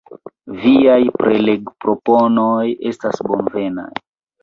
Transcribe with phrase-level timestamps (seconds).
[0.63, 3.91] Viaj prelegproponoj estas bonvenaj.